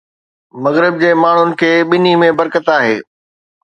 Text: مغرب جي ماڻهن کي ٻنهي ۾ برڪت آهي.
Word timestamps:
مغرب 0.67 0.97
جي 1.03 1.11
ماڻهن 1.25 1.55
کي 1.61 1.71
ٻنهي 1.93 2.19
۾ 2.27 2.35
برڪت 2.43 2.77
آهي. 2.81 3.01